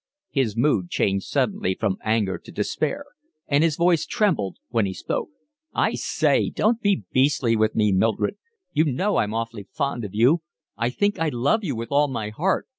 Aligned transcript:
His 0.31 0.57
mood 0.57 0.89
changed 0.89 1.27
suddenly 1.27 1.75
from 1.79 1.97
anger 2.03 2.39
to 2.39 2.51
despair, 2.51 3.05
and 3.47 3.63
his 3.63 3.75
voice 3.77 4.07
trembled 4.07 4.57
when 4.69 4.87
he 4.87 4.95
spoke. 4.95 5.29
"I 5.75 5.93
say, 5.93 6.49
don't 6.49 6.81
be 6.81 7.03
beastly 7.11 7.55
with 7.55 7.75
me, 7.75 7.91
Mildred. 7.91 8.37
You 8.73 8.85
know 8.85 9.17
I'm 9.17 9.35
awfully 9.35 9.67
fond 9.71 10.03
of 10.03 10.15
you. 10.15 10.41
I 10.75 10.89
think 10.89 11.19
I 11.19 11.29
love 11.29 11.63
you 11.63 11.75
with 11.75 11.91
all 11.91 12.07
my 12.07 12.29
heart. 12.29 12.67